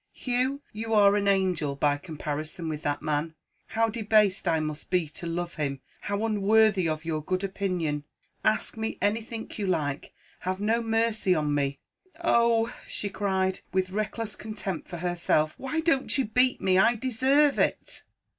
[0.13, 0.61] "Hugh!
[0.73, 3.35] you are an angel, by comparison with that man
[3.67, 8.05] how debased I must be to love him how unworthy of your good opinion!
[8.43, 11.77] Ask me anything you like; have no mercy on me.
[12.19, 16.79] Oh," she cried, with reckless contempt for herself, "why don't you beat me?
[16.79, 18.01] I deserve it!"